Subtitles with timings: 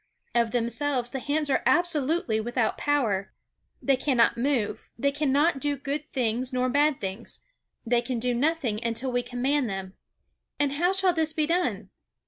[0.33, 3.31] Of themselves the hands are absolutely without power.
[3.83, 7.41] They cannot move, they cannot do good things nor bad things,
[7.85, 9.93] they can do nothing until we command them.
[10.59, 11.91] And how shall this be done?